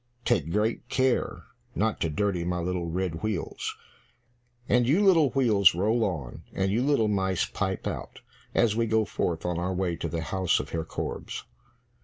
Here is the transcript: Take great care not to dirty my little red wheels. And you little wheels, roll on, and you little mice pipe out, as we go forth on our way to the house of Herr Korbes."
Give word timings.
Take 0.25 0.49
great 0.51 0.89
care 0.89 1.43
not 1.75 2.01
to 2.01 2.09
dirty 2.09 2.43
my 2.43 2.57
little 2.57 2.87
red 2.87 3.21
wheels. 3.21 3.77
And 4.67 4.87
you 4.87 5.05
little 5.05 5.29
wheels, 5.29 5.75
roll 5.75 6.03
on, 6.03 6.41
and 6.53 6.71
you 6.71 6.81
little 6.81 7.07
mice 7.07 7.45
pipe 7.45 7.85
out, 7.85 8.21
as 8.55 8.75
we 8.75 8.87
go 8.87 9.05
forth 9.05 9.45
on 9.45 9.59
our 9.59 9.75
way 9.75 9.95
to 9.97 10.09
the 10.09 10.21
house 10.23 10.59
of 10.59 10.71
Herr 10.71 10.85
Korbes." 10.85 11.43